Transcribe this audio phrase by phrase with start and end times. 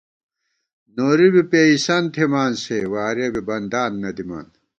[0.95, 4.47] نوری بی پېئیسنت تھِمان سےوارِیَہ بی بندان نہ دِمان